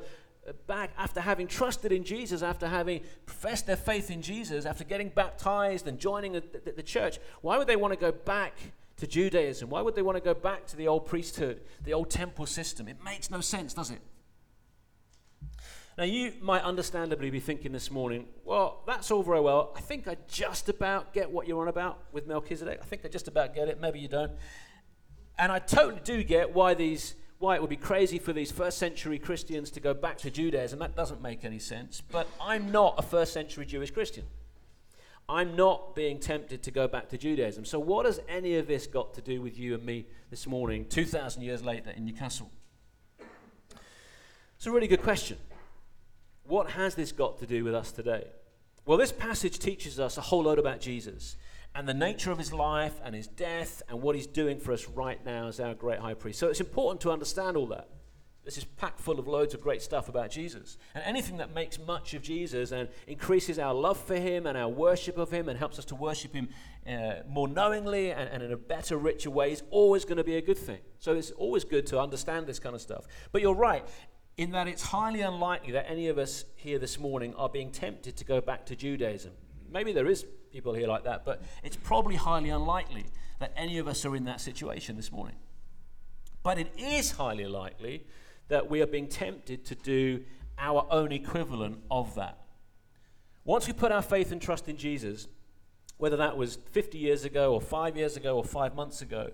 [0.67, 5.11] back after having trusted in Jesus, after having professed their faith in Jesus, after getting
[5.11, 7.19] baptized and joining the, the, the church?
[7.43, 8.55] Why would they want to go back
[8.99, 9.71] to Judaism?
[9.71, 12.87] Why would they want to go back to the old priesthood, the old temple system?
[12.89, 14.01] It makes no sense, does it?
[15.97, 19.73] Now, you might understandably be thinking this morning, well, that's all very well.
[19.77, 22.79] I think I just about get what you're on about with Melchizedek.
[22.81, 23.81] I think I just about get it.
[23.81, 24.31] Maybe you don't.
[25.37, 28.79] And I totally do get why these why it would be crazy for these first
[28.79, 30.81] century Christians to go back to Judaism.
[30.81, 32.01] That doesn't make any sense.
[32.01, 34.25] But I'm not a first century Jewish Christian.
[35.29, 37.65] I'm not being tempted to go back to Judaism.
[37.65, 40.87] So, what has any of this got to do with you and me this morning,
[40.87, 42.51] 2,000 years later in Newcastle?
[44.57, 45.37] It's a really good question.
[46.45, 48.27] What has this got to do with us today?
[48.87, 51.37] Well, this passage teaches us a whole lot about Jesus
[51.75, 54.89] and the nature of his life and his death and what he's doing for us
[54.89, 56.39] right now as our great high priest.
[56.39, 57.89] So it's important to understand all that.
[58.49, 60.79] This is packed full of loads of great stuff about Jesus.
[60.95, 64.71] And anything that makes much of Jesus and increases our love for him and our
[64.71, 66.49] worship of him and helps us to worship him
[66.89, 70.37] uh, more knowingly and, and in a better, richer way is always going to be
[70.37, 70.79] a good thing.
[70.99, 73.05] So it's always good to understand this kind of stuff.
[73.33, 73.87] But you're right
[74.39, 78.17] in that it's highly unlikely that any of us here this morning are being tempted
[78.17, 79.33] to go back to Judaism.
[79.71, 83.05] Maybe there is people here like that, but it's probably highly unlikely
[83.41, 85.37] that any of us are in that situation this morning.
[86.43, 88.07] But it is highly likely
[88.49, 90.25] that we are being tempted to do
[90.59, 92.39] our own equivalent of that.
[93.45, 95.29] Once we put our faith and trust in Jesus,
[95.97, 99.31] whether that was 50 years ago or five years ago or five months ago,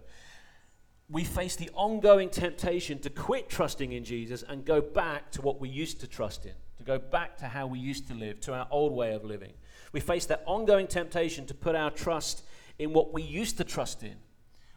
[1.11, 5.61] we face the ongoing temptation to quit trusting in Jesus and go back to what
[5.61, 8.55] we used to trust in, to go back to how we used to live, to
[8.55, 9.53] our old way of living.
[9.93, 12.45] We face that ongoing temptation to put our trust
[12.79, 14.17] in what we used to trust in,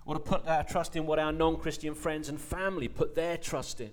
[0.06, 3.38] or to put our trust in what our non Christian friends and family put their
[3.38, 3.92] trust in.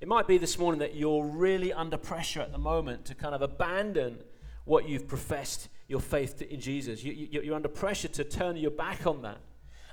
[0.00, 3.34] It might be this morning that you're really under pressure at the moment to kind
[3.34, 4.18] of abandon
[4.64, 7.04] what you've professed your faith in Jesus.
[7.04, 9.36] You, you, you're under pressure to turn your back on that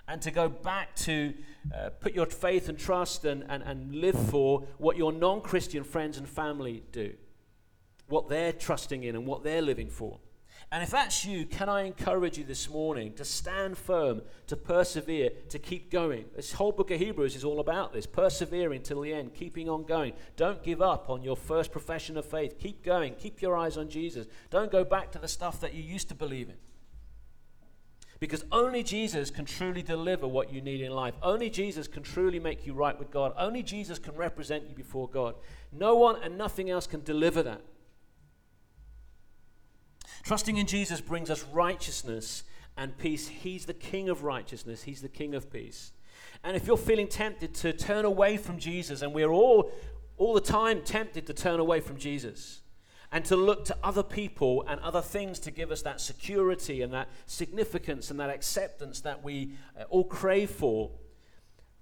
[0.08, 1.34] and to go back to
[1.76, 5.84] uh, put your faith and trust and, and, and live for what your non Christian
[5.84, 7.14] friends and family do,
[8.08, 10.20] what they're trusting in and what they're living for.
[10.70, 15.30] And if that's you, can I encourage you this morning to stand firm, to persevere,
[15.48, 16.26] to keep going?
[16.36, 19.86] This whole book of Hebrews is all about this persevering till the end, keeping on
[19.86, 20.12] going.
[20.36, 22.60] Don't give up on your first profession of faith.
[22.60, 24.28] Keep going, keep your eyes on Jesus.
[24.50, 26.56] Don't go back to the stuff that you used to believe in.
[28.20, 31.14] Because only Jesus can truly deliver what you need in life.
[31.22, 33.32] Only Jesus can truly make you right with God.
[33.38, 35.36] Only Jesus can represent you before God.
[35.72, 37.62] No one and nothing else can deliver that.
[40.28, 42.44] Trusting in Jesus brings us righteousness
[42.76, 43.30] and peace.
[43.30, 45.94] He's the King of righteousness, He's the King of peace.
[46.44, 49.72] And if you're feeling tempted to turn away from Jesus, and we're all
[50.18, 52.60] all the time tempted to turn away from Jesus,
[53.10, 56.92] and to look to other people and other things to give us that security and
[56.92, 60.92] that significance and that acceptance that we uh, all crave for,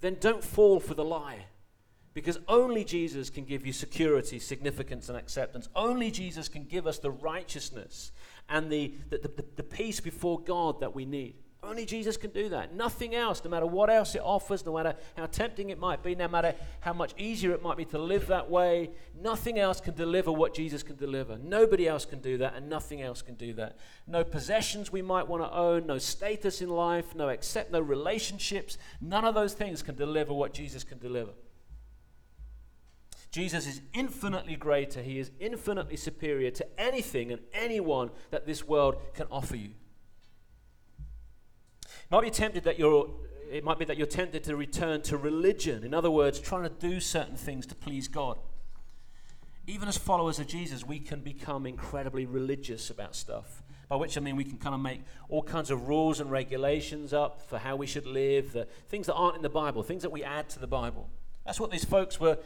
[0.02, 1.46] then don't fall for the lie.
[2.16, 5.68] Because only Jesus can give you security, significance, and acceptance.
[5.76, 8.14] Only Jesus can give us the righteousness
[8.50, 11.36] and the, the, the, the peace before God that we need.
[11.66, 12.76] Only Jesus can do that.
[12.76, 16.14] Nothing else, no matter what else it offers, no matter how tempting it might be,
[16.14, 19.96] no matter how much easier it might be to live that way, nothing else can
[19.96, 21.40] deliver what Jesus can deliver.
[21.40, 23.78] Nobody else can do that, and nothing else can do that.
[24.06, 28.78] No possessions we might want to own, no status in life, no accept, no relationships.
[29.02, 31.32] None of those things can deliver what Jesus can deliver.
[33.32, 35.02] Jesus is infinitely greater.
[35.02, 39.72] He is infinitely superior to anything and anyone that this world can offer you.
[41.84, 43.10] It might be tempted that you're
[43.52, 45.84] it might be that you're tempted to return to religion.
[45.84, 48.40] In other words, trying to do certain things to please God.
[49.68, 53.64] Even as followers of Jesus, we can become incredibly religious about stuff.
[53.90, 57.14] By which I mean we can kind of make all kinds of rules and regulations
[57.14, 60.12] up for how we should live, the things that aren't in the Bible, things that
[60.12, 61.10] we add to the Bible.
[61.46, 62.40] That's what these folks were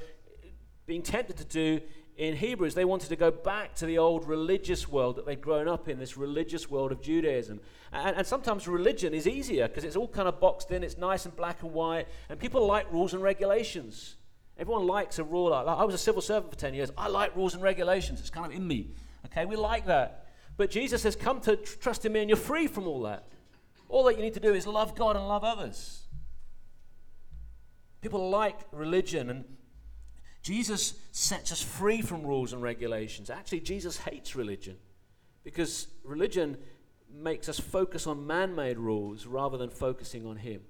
[0.90, 1.80] being tempted to do
[2.18, 2.74] in Hebrews.
[2.74, 6.00] They wanted to go back to the old religious world that they'd grown up in,
[6.00, 7.62] this religious world of Judaism.
[7.94, 11.26] And, and sometimes religion is easier because it's all kind of boxed in, it's nice
[11.26, 14.16] and black and white, and people like rules and regulations.
[14.58, 15.52] Everyone likes a rule.
[15.52, 16.92] Like, I was a civil servant for 10 years.
[16.98, 18.20] I like rules and regulations.
[18.20, 18.90] It's kind of in me.
[19.28, 20.26] Okay, we like that.
[20.58, 23.28] But Jesus has come to tr- trust in me, and you're free from all that.
[23.88, 26.08] All that you need to do is love God and love others.
[28.02, 29.46] People like religion, and
[30.42, 33.30] Jesus sets us free from rules and regulations.
[33.30, 34.78] Actually, Jesus hates religion
[35.44, 36.58] because religion
[37.14, 40.62] makes us focus on man made rules rather than focusing on Him.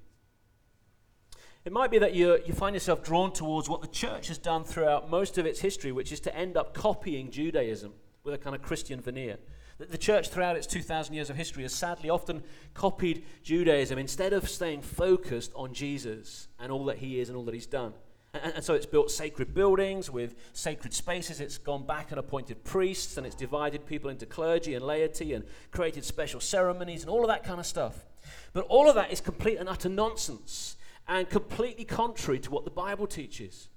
[1.65, 4.63] It might be that you, you find yourself drawn towards what the church has done
[4.63, 8.55] throughout most of its history, which is to end up copying Judaism with a kind
[8.55, 9.37] of Christian veneer.
[9.77, 14.49] The church, throughout its 2,000 years of history, has sadly often copied Judaism instead of
[14.49, 17.93] staying focused on Jesus and all that he is and all that he's done.
[18.33, 21.39] And, and, so it's built sacred buildings with sacred spaces.
[21.39, 25.45] It's gone back and appointed priests, and it's divided people into clergy and laity and
[25.71, 28.05] created special ceremonies and all of that kind of stuff.
[28.53, 32.71] But all of that is complete and utter nonsense and completely contrary to what the
[32.71, 33.69] Bible teaches.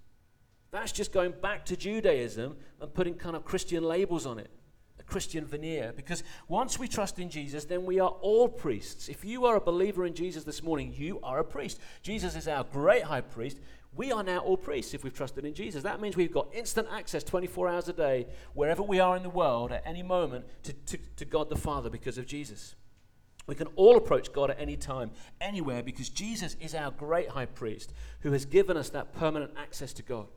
[0.71, 4.51] That's just going back to Judaism and putting kind of Christian labels on it.
[4.99, 5.93] A Christian veneer.
[5.95, 9.09] Because once we trust in Jesus, then we are all priests.
[9.09, 11.81] If you are a believer in Jesus this morning, you are a priest.
[12.03, 13.59] Jesus is our great high priest
[13.95, 15.83] we are now all priests if we've trusted in Jesus.
[15.83, 19.31] That means we've got instant access 24 hours a day, wherever we are in the
[19.31, 22.75] world at any moment, to, to, to, God the Father because of Jesus.
[23.47, 27.47] We can all approach God at any time, anywhere, because Jesus is our great high
[27.47, 30.29] priest who has given us that permanent access to God.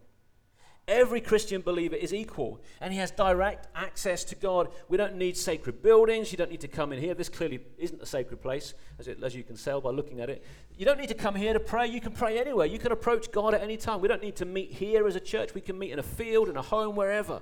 [0.88, 4.70] Every Christian believer is equal and he has direct access to God.
[4.88, 6.32] We don't need sacred buildings.
[6.32, 7.16] You don't need to come in here.
[7.16, 10.30] This clearly isn't a sacred place, as, it, as you can tell by looking at
[10.30, 10.46] it.
[10.78, 11.88] You don't need to come here to pray.
[11.88, 12.68] You can pray anywhere.
[12.68, 14.00] You can approach God at any time.
[14.00, 15.56] We don't need to meet here as a church.
[15.56, 17.42] We can meet in a field, in a home, wherever.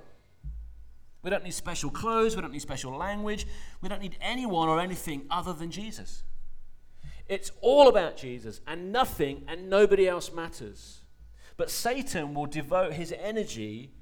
[1.22, 2.36] We don't need special clothes.
[2.36, 3.46] We don't need special language.
[3.82, 6.22] We don't need anyone or anything other than Jesus.
[7.28, 11.03] It's all about Jesus, and nothing and nobody else matters.
[11.56, 13.92] But Satan will devote his energy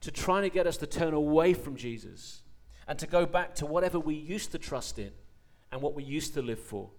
[0.00, 2.42] to trying to get us to turn away from Jesus
[2.88, 5.12] and to go back to whatever we used to trust in
[5.70, 6.90] and what we used to live for.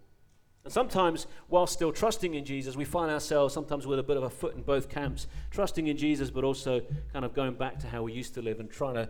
[0.64, 4.24] And sometimes, while still trusting in Jesus, we find ourselves sometimes with a bit of
[4.24, 7.88] a foot in both camps, trusting in Jesus, but also kind of going back to
[7.88, 9.09] how we used to live and trying to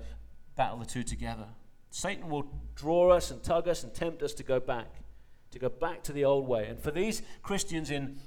[0.55, 1.45] battle the two together.
[1.91, 4.95] Satan will draw us and tug us and tempt us to go back,
[5.51, 6.65] to go back to the old way.
[6.65, 8.17] And for these Christians in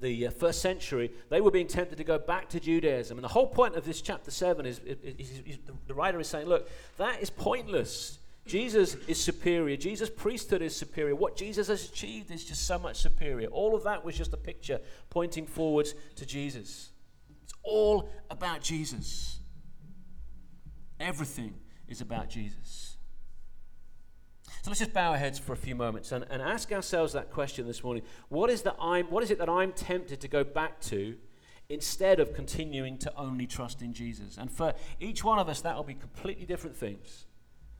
[0.00, 3.18] the uh, first century, they were being tempted to go back to Judaism.
[3.18, 6.28] And the whole point of this chapter 7 is, is, is, is the writer is
[6.28, 8.18] saying, look, that is pointless.
[8.46, 9.76] Jesus is superior.
[9.76, 11.14] Jesus' priesthood is superior.
[11.14, 13.48] What Jesus has achieved is just so much superior.
[13.48, 14.80] All of that was just a picture
[15.10, 16.90] pointing forwards to Jesus.
[17.42, 19.38] It's all about Jesus.
[20.98, 21.54] Everything
[21.88, 22.87] is about Jesus.
[24.62, 27.30] So let's just bow our heads for a few moments and, and ask ourselves that
[27.30, 28.02] question this morning.
[28.28, 31.16] What is, that I'm, what is it that I'm tempted to go back to
[31.68, 34.36] instead of continuing to only trust in Jesus?
[34.36, 37.26] And for each one of us, that will be completely different things.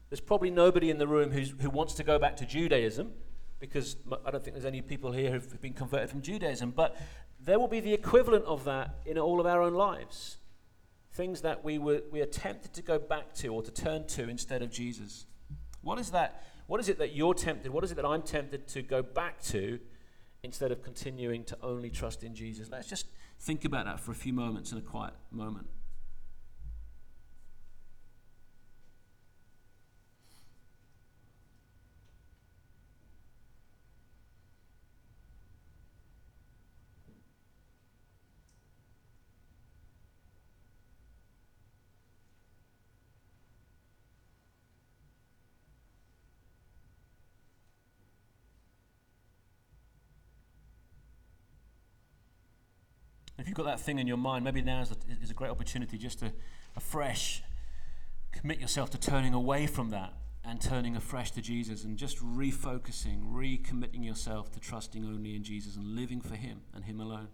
[0.09, 3.12] There's probably nobody in the room who's, who wants to go back to Judaism
[3.61, 6.97] because I don't think there's any people here who've been converted from Judaism, but
[7.41, 10.37] there will be the equivalent of that in all of our own lives.
[11.12, 14.29] Things that we, were, we are tempted to go back to or to turn to
[14.29, 15.26] instead of Jesus.
[15.83, 17.73] What is that what is it that you're tempted?
[17.73, 19.81] What is it that I'm tempted to go back to
[20.43, 22.69] instead of continuing to only trust in Jesus?
[22.71, 23.07] Let's just
[23.41, 25.66] think about that for a few moments in a quiet moment.
[53.49, 55.96] You've got that thing in your mind, maybe now is a, is a great opportunity
[55.96, 56.30] just to
[56.76, 57.42] afresh
[58.30, 60.12] commit yourself to turning away from that
[60.44, 65.76] and turning afresh to Jesus and just refocusing, recommitting yourself to trusting only in Jesus
[65.76, 67.28] and living for Him and Him alone.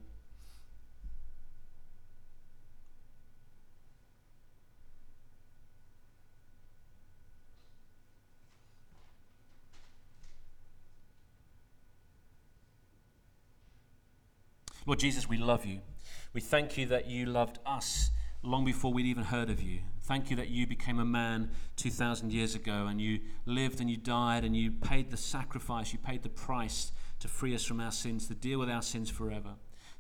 [14.87, 15.81] Lord Jesus, we love you.
[16.35, 18.11] We thank you that you loved us
[18.43, 19.79] long before we'd even heard of you.
[20.03, 23.97] Thank you that you became a man 2,000 years ago and you lived and you
[23.97, 27.93] died and you paid the sacrifice, you paid the price to free us from our
[27.93, 29.51] sins, to deal with our sins forever.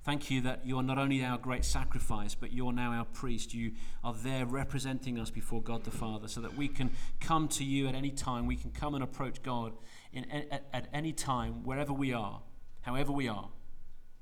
[0.02, 3.04] Thank you that you are not only our great sacrifice, but you are now our
[3.04, 3.54] priest.
[3.54, 3.70] You
[4.02, 7.86] are there representing us before God the Father so that we can come to you
[7.86, 8.46] at any time.
[8.46, 9.72] We can come and approach God
[10.12, 12.42] in, at, at any time, wherever we are,
[12.82, 13.50] however we are,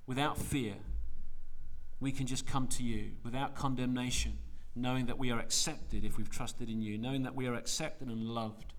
[0.06, 0.74] without fear
[2.02, 4.36] we can just come to you without condemnation,
[4.74, 8.08] knowing that we are accepted if we've trusted in you, knowing that we are accepted
[8.08, 8.74] and loved.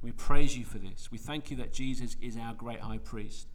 [0.00, 1.10] We praise you for this.
[1.10, 3.48] We thank you that Jesus is our great high priest.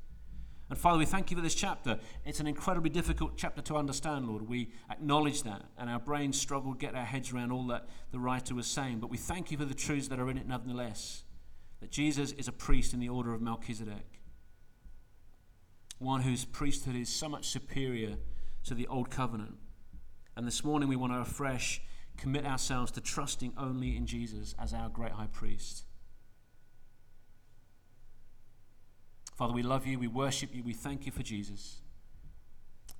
[0.70, 2.00] And Father, we thank you for this chapter.
[2.26, 4.50] It's an incredibly difficult chapter to understand, Lord.
[4.50, 8.20] We acknowledge that, and our brains struggle to get our heads around all that the
[8.20, 9.00] writer was saying.
[9.00, 11.24] But we thank you for the truths that are in it nonetheless.
[11.80, 14.20] That Jesus is a priest in the order of Melchizedek,
[16.00, 18.18] one whose priesthood is so much superior
[18.66, 19.56] to the old covenant.
[20.36, 21.82] And this morning we want to afresh
[22.18, 25.86] commit ourselves to trusting only in Jesus as our great high priest.
[29.36, 31.82] Father, we love you, we worship you, we thank you for Jesus.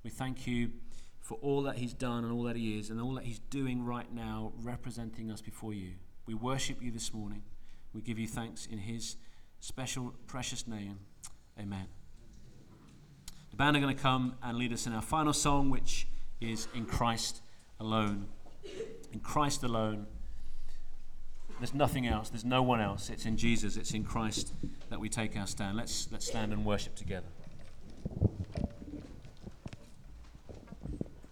[0.02, 0.72] We thank you
[1.20, 3.84] for all that he's done and all that he is and all that he's doing
[3.84, 5.92] right now, representing us before you.
[6.26, 7.42] We worship you this morning.
[7.92, 9.16] We give you thanks in his
[9.60, 10.98] special, precious name.
[11.58, 11.86] Amen.
[13.54, 16.08] The band are going to come and lead us in our final song, which
[16.40, 17.40] is In Christ
[17.78, 18.26] Alone.
[19.12, 20.08] In Christ alone.
[21.60, 22.30] There's nothing else.
[22.30, 23.10] There's no one else.
[23.10, 23.76] It's in Jesus.
[23.76, 24.52] It's in Christ
[24.90, 25.76] that we take our stand.
[25.76, 27.28] Let's, let's stand and worship together.